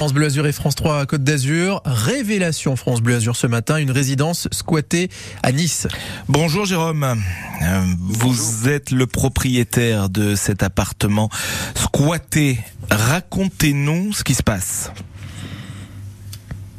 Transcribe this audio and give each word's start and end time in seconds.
France 0.00 0.12
Bleu 0.12 0.26
Azur 0.26 0.46
et 0.46 0.52
France 0.52 0.76
3 0.76 1.06
Côte 1.06 1.24
d'Azur. 1.24 1.82
Révélation 1.84 2.76
France 2.76 3.00
Bleu 3.00 3.16
Azur 3.16 3.34
ce 3.34 3.48
matin, 3.48 3.78
une 3.78 3.90
résidence 3.90 4.46
squattée 4.52 5.10
à 5.42 5.50
Nice. 5.50 5.88
Bonjour 6.28 6.66
Jérôme. 6.66 7.02
Euh, 7.02 7.80
vous 7.98 8.68
êtes 8.68 8.92
le 8.92 9.08
propriétaire 9.08 10.08
de 10.08 10.36
cet 10.36 10.62
appartement 10.62 11.30
squatté. 11.74 12.60
Racontez-nous 12.92 14.12
ce 14.12 14.22
qui 14.22 14.34
se 14.34 14.44
passe. 14.44 14.92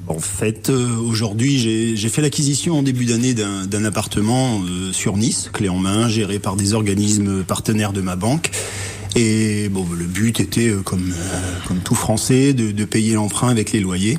En 0.08 0.20
fait, 0.20 0.70
euh, 0.70 0.96
aujourd'hui, 0.96 1.98
j'ai 1.98 2.10
fait 2.10 2.22
l'acquisition 2.22 2.80
en 2.80 2.84
début 2.84 3.04
d'année 3.04 3.34
d'un 3.34 3.84
appartement 3.84 4.62
euh, 4.62 4.94
sur 4.94 5.18
Nice, 5.18 5.50
clé 5.52 5.68
en 5.68 5.78
main, 5.78 6.08
géré 6.08 6.40
par 6.40 6.56
des 6.56 6.74
organismes 6.74 7.44
partenaires 7.44 7.92
de 7.92 8.00
ma 8.00 8.16
banque. 8.16 8.50
Et 9.16 9.70
bon, 9.70 9.86
le 9.98 10.06
but 10.06 10.40
était, 10.40 10.70
euh, 10.70 10.82
comme, 10.82 11.12
euh, 11.12 11.40
comme 11.68 11.80
tout 11.80 11.96
Français, 11.96 12.54
de, 12.54 12.72
de 12.72 12.86
payer 12.86 13.14
l'emprunt 13.14 13.50
avec 13.50 13.72
les 13.72 13.80
loyers. 13.80 14.18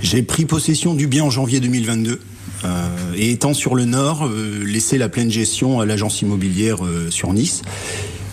J'ai 0.00 0.22
pris 0.22 0.46
possession 0.46 0.94
du 0.94 1.06
bien 1.06 1.24
en 1.24 1.30
janvier 1.30 1.60
2022. 1.60 2.20
Euh, 2.64 2.88
et 3.16 3.30
étant 3.30 3.54
sur 3.54 3.74
le 3.74 3.84
nord, 3.84 4.26
euh, 4.26 4.62
laissé 4.64 4.98
la 4.98 5.08
pleine 5.08 5.30
gestion 5.30 5.80
à 5.80 5.86
l'agence 5.86 6.20
immobilière 6.22 6.78
sur 7.10 7.32
Nice, 7.32 7.62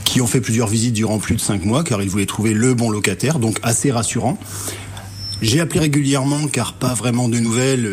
qui 0.04 0.22
ont 0.22 0.28
fait 0.28 0.42
plusieurs 0.42 0.68
visites 0.68 0.94
durant 0.94 1.20
plus 1.20 1.36
de 1.36 1.42
cinq 1.42 1.66
mois, 1.66 1.84
car 1.84 2.02
ils 2.02 2.10
voulaient 2.10 2.26
trouver 2.26 2.54
le 2.54 2.74
bon 2.74 2.90
locataire, 2.90 3.40
donc 3.40 3.60
assez 3.64 3.92
rassurant. 3.92 4.38
J'ai 5.42 5.60
appelé 5.60 5.82
régulièrement, 5.82 6.48
car 6.48 6.74
pas 6.74 6.94
vraiment 6.94 7.30
de 7.30 7.40
nouvelles, 7.40 7.88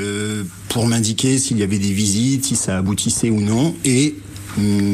pour 0.69 0.87
m'indiquer 0.87 1.39
s'il 1.39 1.59
y 1.59 1.63
avait 1.63 1.79
des 1.79 1.93
visites, 1.93 2.47
si 2.47 2.57
ça 2.57 2.79
aboutissait 2.79 3.31
ou 3.31 3.41
non, 3.41 3.75
et 3.85 4.17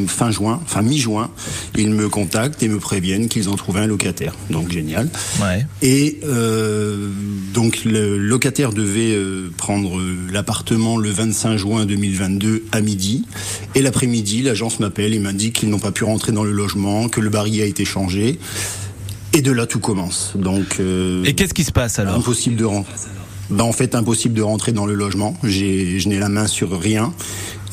fin 0.07 0.31
juin, 0.31 0.61
fin 0.65 0.81
mi-juin, 0.81 1.29
ils 1.77 1.91
me 1.91 2.09
contactent 2.09 2.63
et 2.63 2.67
me 2.67 2.79
préviennent 2.79 3.27
qu'ils 3.27 3.49
ont 3.49 3.55
trouvé 3.55 3.81
un 3.81 3.87
locataire. 3.87 4.33
Donc 4.49 4.71
génial. 4.71 5.09
Ouais. 5.41 5.65
Et 5.81 6.19
euh, 6.23 7.09
donc 7.53 7.83
le 7.85 8.17
locataire 8.17 8.73
devait 8.73 9.13
euh, 9.13 9.51
prendre 9.57 9.99
l'appartement 10.31 10.97
le 10.97 11.09
25 11.09 11.57
juin 11.57 11.85
2022 11.85 12.63
à 12.71 12.81
midi. 12.81 13.25
Et 13.75 13.81
l'après-midi, 13.81 14.41
l'agence 14.41 14.79
m'appelle 14.79 15.13
et 15.13 15.19
m'indique 15.19 15.57
qu'ils 15.57 15.69
n'ont 15.69 15.79
pas 15.79 15.91
pu 15.91 16.03
rentrer 16.03 16.31
dans 16.31 16.43
le 16.43 16.51
logement, 16.51 17.09
que 17.09 17.21
le 17.21 17.29
barillet 17.29 17.63
a 17.63 17.67
été 17.67 17.85
changé. 17.85 18.39
Et 19.33 19.41
de 19.41 19.51
là, 19.51 19.65
tout 19.65 19.79
commence. 19.79 20.33
Donc. 20.35 20.77
Euh, 20.79 21.23
et 21.23 21.33
qu'est-ce 21.33 21.53
qui 21.53 21.63
se 21.63 21.71
passe 21.71 21.99
alors? 21.99 22.15
Impossible 22.15 22.55
de 22.57 22.65
rentrer. 22.65 22.93
Ben, 23.49 23.65
en 23.65 23.73
fait, 23.73 23.95
impossible 23.95 24.33
de 24.33 24.41
rentrer 24.41 24.71
dans 24.71 24.85
le 24.85 24.93
logement. 24.93 25.35
J'ai, 25.43 25.99
je 25.99 26.07
n'ai 26.07 26.19
la 26.19 26.29
main 26.29 26.47
sur 26.47 26.77
rien. 26.79 27.13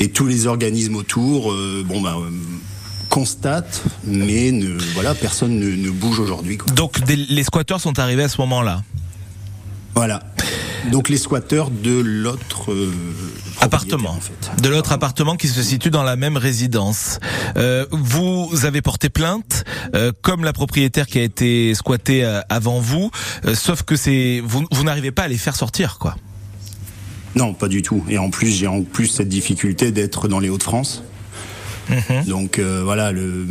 Et 0.01 0.11
tous 0.11 0.27
les 0.27 0.47
organismes 0.47 0.97
autour, 0.97 1.53
euh, 1.53 1.85
bon, 1.87 2.01
ben, 2.01 2.17
euh, 2.19 2.31
constatent, 3.09 3.83
mais 4.05 4.53
ne, 4.53 4.79
voilà, 4.95 5.15
personne 5.15 5.59
ne, 5.59 5.71
ne 5.75 5.91
bouge 5.91 6.21
aujourd'hui. 6.21 6.59
Donc 6.75 7.01
des, 7.05 7.17
les 7.17 7.43
squatteurs 7.43 7.81
sont 7.81 7.99
arrivés 7.99 8.23
à 8.23 8.29
ce 8.29 8.41
moment-là 8.43 8.83
Voilà. 9.95 10.23
Donc 10.93 11.09
les 11.09 11.17
squatteurs 11.19 11.71
de 11.71 11.99
l'autre 11.99 12.73
euh, 12.73 12.93
appartement, 13.61 14.11
en 14.11 14.21
fait. 14.21 14.63
de 14.63 14.69
l'autre 14.69 14.93
appartement 14.93 15.37
qui 15.37 15.49
se 15.49 15.63
situe 15.63 15.91
dans 15.91 16.05
la 16.05 16.17
même 16.17 16.37
résidence. 16.37 17.19
Euh, 17.57 17.85
vous 17.91 18.51
avez 18.65 18.81
porté 18.83 19.09
plainte, 19.09 19.65
euh, 19.95 20.13
comme 20.23 20.45
la 20.45 20.53
propriétaire 20.53 21.07
qui 21.07 21.19
a 21.19 21.23
été 21.23 21.75
squattée 21.75 22.25
euh, 22.25 22.41
avant 22.49 22.79
vous, 22.79 23.11
euh, 23.45 23.55
sauf 23.55 23.83
que 23.83 23.97
c'est 23.97 24.41
vous, 24.45 24.65
vous 24.71 24.85
n'arrivez 24.85 25.11
pas 25.11 25.23
à 25.25 25.29
les 25.29 25.39
faire 25.39 25.57
sortir, 25.57 25.99
quoi. 25.99 26.15
Non, 27.35 27.53
pas 27.55 27.69
du 27.69 27.83
tout. 27.83 28.05
Et 28.09 28.19
en 28.19 28.31
plus, 28.31 28.49
j'ai 28.49 28.67
en 28.67 28.83
plus 28.83 29.07
cette 29.07 29.29
difficulté 29.29 29.93
d'être 29.93 30.29
dans 30.29 30.41
les 30.41 30.49
Hauts-de-France. 30.49 31.03
Mhm. 31.91 32.25
Donc 32.27 32.59
euh, 32.59 32.83
voilà, 32.85 33.13
le 33.13 33.47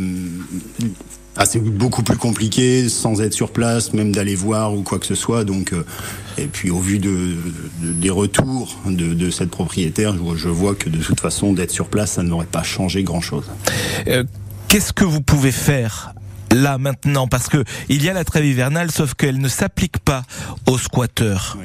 ah, 1.40 1.46
c'est 1.46 1.60
beaucoup 1.60 2.02
plus 2.02 2.16
compliqué 2.16 2.88
sans 2.88 3.20
être 3.20 3.32
sur 3.32 3.52
place, 3.52 3.92
même 3.92 4.10
d'aller 4.12 4.34
voir 4.34 4.74
ou 4.74 4.82
quoi 4.82 4.98
que 4.98 5.06
ce 5.06 5.14
soit. 5.14 5.44
Donc, 5.44 5.72
euh, 5.72 5.84
et 6.36 6.46
puis 6.46 6.70
au 6.70 6.80
vu 6.80 6.98
de, 6.98 7.36
de- 7.80 7.92
des 7.92 8.10
retours 8.10 8.76
de, 8.86 9.14
de 9.14 9.30
cette 9.30 9.50
propriétaire, 9.50 10.14
je, 10.36 10.48
vois- 10.48 10.74
que 10.74 10.88
de 10.88 10.98
toute 10.98 11.20
façon 11.20 11.52
d'être 11.52 11.70
sur 11.70 11.88
place, 11.88 12.12
ça 12.12 12.22
n'aurait 12.24 12.46
pas 12.46 12.64
changé 12.64 13.04
grand-chose. 13.04 13.44
Euh, 14.08 14.24
Qu'est-ce 14.66 14.92
que 14.92 15.04
vous 15.04 15.20
pouvez 15.22 15.52
faire 15.52 16.12
là 16.52 16.76
maintenant? 16.76 17.26
Parce 17.28 17.48
que 17.48 17.64
il 17.88 18.04
y 18.04 18.08
a 18.10 18.12
la 18.12 18.24
trêve 18.24 18.44
hivernale, 18.44 18.90
sauf 18.90 19.14
qu'elle 19.14 19.38
ne 19.38 19.48
s'applique 19.48 19.98
pas 19.98 20.24
aux 20.66 20.76
squatteurs. 20.78 21.56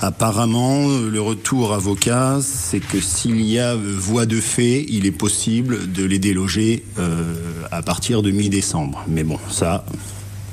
Apparemment, 0.00 0.86
le 0.88 1.20
retour 1.20 1.72
avocat, 1.72 2.38
c'est 2.40 2.78
que 2.78 3.00
s'il 3.00 3.40
y 3.44 3.58
a 3.58 3.74
voie 3.74 4.26
de 4.26 4.40
fait, 4.40 4.86
il 4.88 5.06
est 5.06 5.10
possible 5.12 5.90
de 5.90 6.04
les 6.04 6.20
déloger 6.20 6.84
euh, 6.98 7.34
à 7.72 7.82
partir 7.82 8.22
de 8.22 8.30
mi-décembre. 8.30 9.04
Mais 9.08 9.24
bon, 9.24 9.38
ça, 9.50 9.84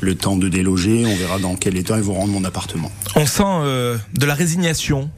le 0.01 0.15
temps 0.15 0.35
de 0.35 0.49
déloger, 0.49 1.05
on 1.05 1.15
verra 1.15 1.37
dans 1.37 1.55
quel 1.55 1.77
état 1.77 1.97
ils 1.97 2.03
vont 2.03 2.15
rendre 2.15 2.33
mon 2.33 2.43
appartement. 2.43 2.91
On 3.15 3.27
sent 3.27 3.43
euh, 3.45 3.97
de 4.17 4.25
la 4.25 4.33
résignation 4.33 5.11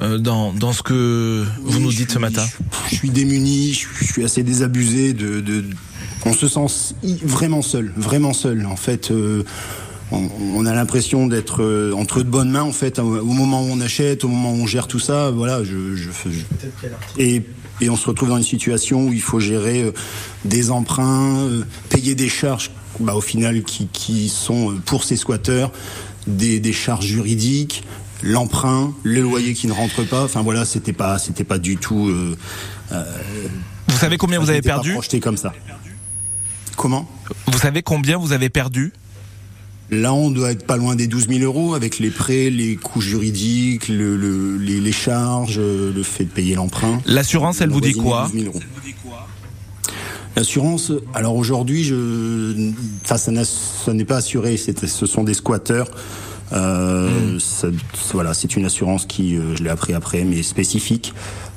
euh, 0.00 0.16
dans, 0.16 0.54
dans 0.54 0.72
ce 0.72 0.82
que 0.82 1.44
vous 1.62 1.76
Oui, 1.76 1.82
nous 1.84 1.92
dites 1.92 2.12
ce 2.12 2.18
matin. 2.18 2.46
Je, 2.88 2.92
je 2.92 2.96
suis 2.96 3.10
démuni, 3.10 3.74
je, 3.74 3.86
je 4.00 4.04
suis 4.10 4.24
assez 4.24 4.42
désabusé 4.42 5.12
de, 5.12 5.40
de- 5.40 5.64
on 6.24 6.32
se 6.32 6.48
sent 6.48 6.94
vraiment 7.22 7.62
seul, 7.62 7.92
vraiment 7.96 8.32
seul. 8.32 8.66
En 8.66 8.74
fait, 8.76 9.10
euh, 9.10 9.44
on, 10.12 10.28
on 10.54 10.66
a 10.66 10.74
l'impression 10.74 11.26
d'être 11.26 11.62
euh, 11.62 11.92
entre 11.94 12.18
de 12.22 12.28
bonnes 12.28 12.50
mains. 12.50 12.62
En 12.62 12.72
fait, 12.72 12.98
au, 12.98 13.18
au 13.18 13.24
moment 13.32 13.62
où 13.62 13.68
on 13.70 13.80
achète, 13.80 14.24
au 14.24 14.28
moment 14.28 14.52
où 14.52 14.62
on 14.62 14.66
gère 14.66 14.86
tout 14.86 14.98
ça, 15.00 15.30
voilà, 15.30 15.64
je, 15.64 15.94
je, 15.96 16.10
je- 16.10 16.88
et 17.22 17.42
et 17.82 17.90
on 17.90 17.96
se 17.96 18.06
retrouve 18.06 18.30
dans 18.30 18.38
une 18.38 18.42
situation 18.42 19.04
où 19.08 19.12
il 19.12 19.20
faut 19.20 19.38
gérer 19.40 19.82
euh, 19.82 19.92
des 20.46 20.70
emprunts, 20.70 21.36
euh, 21.40 21.62
payer 21.90 22.14
des 22.14 22.28
charges, 22.30 22.70
bah, 23.00 23.14
au 23.14 23.20
final 23.20 23.62
qui, 23.64 23.86
qui 23.88 24.30
sont 24.30 24.70
euh, 24.72 24.74
pour 24.86 25.04
ces 25.04 25.16
squatteurs 25.16 25.70
des, 26.26 26.58
des 26.58 26.72
charges 26.72 27.04
juridiques, 27.04 27.84
l'emprunt, 28.22 28.94
le 29.02 29.20
loyer 29.20 29.52
qui 29.52 29.66
ne 29.66 29.72
rentre 29.72 30.04
pas. 30.04 30.24
Enfin 30.24 30.40
voilà, 30.42 30.64
c'était 30.64 30.94
pas 30.94 31.18
c'était 31.18 31.44
pas 31.44 31.58
du 31.58 31.76
tout. 31.76 32.08
euh, 32.08 32.34
Vous 33.88 33.96
savez 33.98 34.16
combien 34.16 34.38
vous 34.40 34.48
avez 34.48 34.62
perdu 34.62 34.92
projeté 34.92 35.20
comme 35.20 35.36
ça. 35.36 35.52
Comment? 36.76 37.08
Vous 37.46 37.58
savez 37.58 37.82
combien 37.82 38.16
vous 38.18 38.32
avez 38.32 38.48
perdu 38.48 38.92
Là, 39.90 40.12
on 40.12 40.30
doit 40.30 40.50
être 40.50 40.66
pas 40.66 40.76
loin 40.76 40.96
des 40.96 41.06
12 41.06 41.28
000 41.28 41.40
euros 41.44 41.74
avec 41.74 41.98
les 42.00 42.10
prêts, 42.10 42.50
les 42.50 42.74
coûts 42.76 43.00
juridiques, 43.00 43.88
le, 43.88 44.16
le- 44.16 44.56
les, 44.58 44.80
les 44.80 44.92
charges, 44.92 45.58
le 45.60 46.02
fait 46.02 46.24
de 46.24 46.30
payer 46.30 46.56
l'emprunt. 46.56 47.00
L'assurance, 47.06 47.60
elle 47.60 47.70
vous 47.70 47.80
dit 47.80 47.92
quoi 47.92 48.28
12 48.32 48.40
000 48.42 48.46
euros. 48.52 48.60
L'assurance, 50.34 50.92
alors 51.14 51.34
aujourd'hui, 51.36 51.82
je, 51.84 52.70
ça 53.04 53.16
ça 53.16 53.30
n'est 53.92 54.04
pas 54.04 54.16
assuré. 54.16 54.56
Ce 54.58 55.06
sont 55.06 55.24
des 55.24 55.34
squatteurs. 55.34 55.88
Euh, 56.52 57.38
ça- 57.38 57.68
voilà, 58.12 58.34
c'est 58.34 58.56
une 58.56 58.64
assurance 58.64 59.06
qui, 59.06 59.36
euh, 59.36 59.56
je 59.56 59.62
l'ai 59.62 59.70
appris 59.70 59.94
après, 59.94 60.24
mais 60.24 60.42
spécifique. 60.42 61.12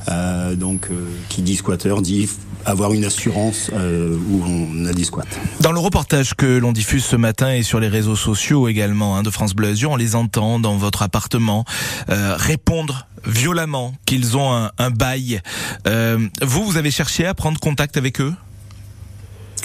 Euh, 0.09 0.55
donc, 0.55 0.87
euh, 0.89 0.95
qui 1.29 1.41
dit 1.41 1.55
squatteur 1.55 2.01
dit 2.01 2.27
avoir 2.65 2.93
une 2.93 3.05
assurance 3.05 3.69
euh, 3.73 4.17
où 4.29 4.43
on 4.43 4.85
a 4.85 4.93
des 4.93 5.03
squats. 5.03 5.23
Dans 5.61 5.71
le 5.71 5.79
reportage 5.79 6.33
que 6.33 6.45
l'on 6.57 6.71
diffuse 6.71 7.05
ce 7.05 7.15
matin 7.15 7.53
et 7.53 7.63
sur 7.63 7.79
les 7.79 7.87
réseaux 7.87 8.15
sociaux 8.15 8.67
également 8.67 9.15
hein, 9.17 9.23
de 9.23 9.29
France 9.29 9.53
Bleu 9.53 9.73
on 9.87 9.95
les 9.95 10.15
entend 10.15 10.59
dans 10.59 10.77
votre 10.77 11.03
appartement 11.03 11.63
euh, 12.09 12.35
répondre 12.37 13.07
violemment 13.25 13.93
qu'ils 14.05 14.35
ont 14.35 14.51
un, 14.53 14.71
un 14.77 14.89
bail. 14.89 15.41
Vous, 15.85 16.63
vous 16.65 16.77
avez 16.77 16.91
cherché 16.91 17.25
à 17.25 17.33
prendre 17.33 17.59
contact 17.59 17.97
avec 17.97 18.19
eux? 18.19 18.33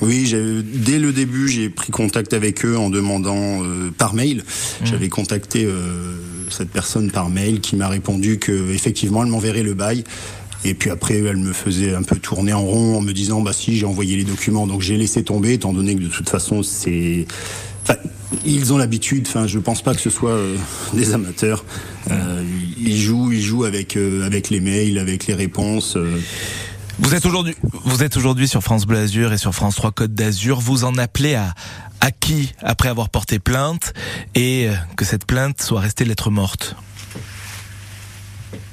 Oui, 0.05 0.33
dès 0.65 0.99
le 0.99 1.13
début, 1.13 1.49
j'ai 1.49 1.71
pris 1.71 1.91
contact 1.91 2.35
avec 2.35 2.65
eux 2.65 2.77
en 2.77 2.91
demandant 2.91 3.63
euh, 3.65 3.91
par 3.97 4.15
mail. 4.15 4.45
J'avais 4.85 5.09
contacté 5.09 5.65
euh, 5.65 6.15
cette 6.51 6.71
personne 6.71 7.11
par 7.11 7.31
mail 7.31 7.61
qui 7.61 7.77
m'a 7.77 7.89
répondu 7.89 8.39
que 8.39 8.73
effectivement, 8.73 9.23
elle 9.25 9.31
m'enverrait 9.31 9.63
le 9.63 9.75
bail. 9.75 10.05
Et 10.65 10.75
puis 10.75 10.91
après, 10.91 11.19
elle 11.19 11.37
me 11.37 11.53
faisait 11.53 11.95
un 11.95 12.03
peu 12.03 12.17
tourner 12.17 12.53
en 12.53 12.65
rond 12.65 12.97
en 12.97 13.01
me 13.03 13.13
disant, 13.13 13.43
bah 13.43 13.53
si, 13.53 13.77
j'ai 13.77 13.87
envoyé 13.87 14.17
les 14.17 14.25
documents. 14.25 14.67
Donc 14.67 14.81
j'ai 14.81 14.97
laissé 14.97 15.23
tomber, 15.23 15.55
étant 15.55 15.73
donné 15.73 15.95
que 15.95 16.03
de 16.03 16.09
toute 16.09 16.29
façon, 16.29 16.63
c'est, 16.63 17.27
enfin, 17.83 17.97
ils 18.47 18.73
ont 18.73 18.79
l'habitude. 18.79 19.27
Enfin, 19.29 19.47
je 19.47 19.59
pense 19.59 19.83
pas 19.83 19.95
que 19.95 20.01
ce 20.01 20.11
soit 20.11 20.31
euh, 20.31 20.57
des 20.95 21.13
amateurs. 21.13 21.65
Euh, 22.11 22.43
ils 22.79 22.99
jouent, 22.99 23.31
ils 23.33 23.43
jouent 23.43 23.65
avec 23.65 23.97
euh, 23.97 24.25
avec 24.25 24.51
les 24.51 24.61
mails, 24.61 24.99
avec 24.99 25.27
les 25.27 25.35
réponses. 25.35 25.99
Vous 26.99 27.15
êtes 28.03 28.17
aujourd'hui, 28.17 28.49
sur 28.49 28.63
France 28.63 28.87
Bleu 28.87 28.99
Azur 28.99 29.33
et 29.33 29.39
sur 29.39 29.55
France 29.55 29.75
3 29.77 29.93
Côte 29.93 30.15
d'Azur. 30.15 30.61
Vous 30.61 30.85
en 30.85 30.97
appelez 30.97 31.35
à 31.35 31.53
qui 32.21 32.53
après 32.63 32.89
avoir 32.89 33.09
porté 33.09 33.39
plainte 33.39 33.93
et 34.35 34.69
euh, 34.69 34.75
que 34.97 35.05
cette 35.05 35.25
plainte 35.27 35.61
soit 35.63 35.81
restée 35.81 36.05
lettre 36.05 36.31
morte? 36.31 36.77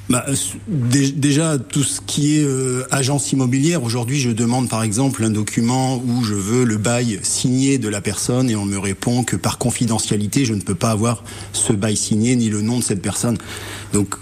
Bah, 0.10 0.26
dé- 0.68 1.12
déjà, 1.12 1.58
tout 1.58 1.84
ce 1.84 2.02
qui 2.02 2.38
est 2.38 2.44
euh, 2.44 2.86
agence 2.92 3.32
immobilière, 3.32 3.84
aujourd'hui, 3.84 4.20
je 4.20 4.30
demande 4.30 4.70
par 4.70 4.84
exemple 4.84 5.24
un 5.24 5.30
document 5.30 5.98
où 5.98 6.24
je 6.24 6.34
veux 6.34 6.66
le 6.66 6.78
bail 6.78 7.20
signé 7.24 7.78
de 7.78 7.88
la 7.88 8.02
personne 8.02 8.50
et 8.50 8.56
on 8.58 8.66
me 8.66 8.78
répond 8.78 9.24
que 9.24 9.38
par 9.38 9.58
confidentialité, 9.58 10.44
je 10.46 10.54
ne 10.54 10.62
peux 10.62 10.76
pas 10.76 10.92
avoir 10.92 11.24
ce 11.54 11.72
bail 11.74 11.96
signé 11.96 12.36
ni 12.36 12.50
le 12.50 12.62
nom 12.62 12.80
de 12.80 12.84
cette 12.84 13.02
personne. 13.02 13.38
Donc, 13.94 14.16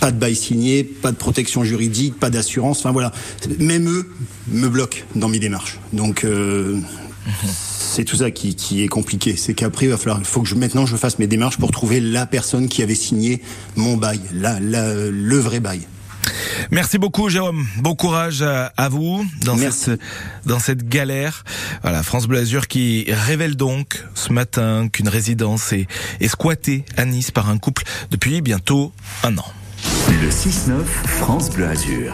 pas 0.00 0.10
de 0.10 0.18
bail 0.18 0.36
signé, 0.36 0.84
pas 0.84 1.12
de 1.12 1.16
protection 1.16 1.64
juridique, 1.64 2.18
pas 2.18 2.30
d'assurance. 2.30 2.80
Enfin 2.80 2.92
voilà, 2.92 3.12
même 3.58 3.88
eux 3.88 4.10
me 4.48 4.68
bloquent 4.68 4.98
dans 5.14 5.28
mes 5.28 5.38
démarches. 5.38 5.78
Donc, 5.92 6.24
euh, 6.24 6.80
c'est 7.68 8.04
tout 8.04 8.16
ça 8.16 8.30
qui, 8.30 8.54
qui 8.54 8.82
est 8.82 8.88
compliqué. 8.88 9.36
C'est 9.36 9.54
qu'après, 9.54 9.86
il 9.86 9.90
va 9.90 9.96
falloir, 9.96 10.20
faut 10.24 10.42
que 10.42 10.48
je, 10.48 10.54
maintenant 10.54 10.86
je 10.86 10.96
fasse 10.96 11.18
mes 11.18 11.26
démarches 11.26 11.58
pour 11.58 11.70
trouver 11.70 12.00
la 12.00 12.26
personne 12.26 12.68
qui 12.68 12.82
avait 12.82 12.94
signé 12.94 13.42
mon 13.76 13.96
bail, 13.96 14.20
la, 14.32 14.60
la, 14.60 14.94
le 14.94 15.38
vrai 15.38 15.60
bail. 15.60 15.80
Merci 16.70 16.98
beaucoup 16.98 17.28
Jérôme. 17.28 17.66
Bon 17.78 17.94
courage 17.94 18.42
à, 18.42 18.88
vous 18.90 19.24
dans 19.44 19.56
cette 19.56 20.00
dans 20.44 20.58
cette 20.58 20.86
galère. 20.88 21.44
Voilà, 21.82 22.02
France 22.02 22.26
Bleu 22.26 22.38
Azur 22.38 22.68
qui 22.68 23.06
révèle 23.08 23.56
donc 23.56 24.04
ce 24.14 24.32
matin 24.32 24.88
qu'une 24.92 25.08
résidence 25.08 25.72
est, 25.72 25.86
est 26.20 26.28
squattée 26.28 26.84
à 26.96 27.04
Nice 27.04 27.30
par 27.30 27.48
un 27.48 27.58
couple 27.58 27.84
depuis 28.10 28.42
bientôt 28.42 28.92
un 29.22 29.36
an. 29.38 29.46
Le 30.10 30.30
6-9 30.30 30.84
France 30.84 31.50
Bleu 31.50 31.66
Azur. 31.66 32.06